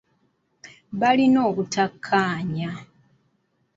[0.99, 2.71] Baalina obutakkaanya.